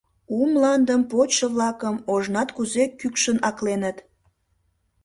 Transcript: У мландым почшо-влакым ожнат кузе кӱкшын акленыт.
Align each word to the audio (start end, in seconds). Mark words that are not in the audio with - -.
У 0.35 0.37
мландым 0.51 1.01
почшо-влакым 1.11 1.95
ожнат 2.13 2.49
кузе 2.55 2.83
кӱкшын 2.99 3.37
акленыт. 3.49 3.97